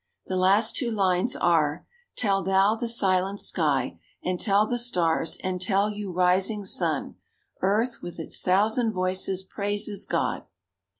The 0.25 0.35
last 0.35 0.75
two 0.75 0.89
lines 0.89 1.35
are, 1.35 1.85
"Tell 2.15 2.41
thou 2.41 2.73
the 2.75 2.87
silent 2.87 3.39
sky 3.39 3.99
and 4.23 4.39
tell 4.39 4.65
the 4.65 4.79
stars 4.79 5.37
and 5.43 5.61
tell 5.61 5.91
yon 5.91 6.11
rising 6.11 6.65
sun, 6.65 7.17
Earth 7.61 7.97
with 8.01 8.17
its 8.17 8.41
thousand 8.41 8.93
voices 8.93 9.43
praises 9.43 10.07
God." 10.07 10.45